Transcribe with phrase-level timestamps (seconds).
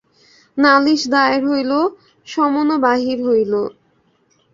[0.57, 1.71] নালিশ দায়ের হইল,
[2.27, 3.53] সমনও বাহির হইল।